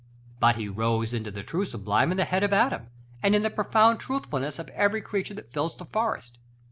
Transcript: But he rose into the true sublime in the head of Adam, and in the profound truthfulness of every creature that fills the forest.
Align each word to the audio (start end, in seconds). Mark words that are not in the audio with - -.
But 0.39 0.55
he 0.55 0.67
rose 0.67 1.13
into 1.13 1.29
the 1.29 1.43
true 1.43 1.63
sublime 1.63 2.09
in 2.09 2.17
the 2.17 2.25
head 2.25 2.41
of 2.41 2.51
Adam, 2.53 2.87
and 3.21 3.35
in 3.35 3.43
the 3.43 3.51
profound 3.51 3.99
truthfulness 3.99 4.57
of 4.57 4.69
every 4.69 5.03
creature 5.03 5.35
that 5.35 5.53
fills 5.53 5.77
the 5.77 5.85
forest. 5.85 6.39